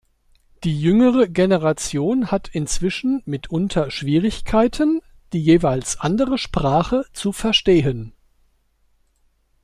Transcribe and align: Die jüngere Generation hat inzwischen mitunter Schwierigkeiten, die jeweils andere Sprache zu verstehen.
Die 0.63 0.81
jüngere 0.81 1.27
Generation 1.29 2.31
hat 2.31 2.47
inzwischen 2.49 3.21
mitunter 3.25 3.91
Schwierigkeiten, 3.91 5.01
die 5.31 5.39
jeweils 5.43 5.99
andere 5.99 6.39
Sprache 6.39 7.05
zu 7.13 7.31
verstehen. 7.31 8.11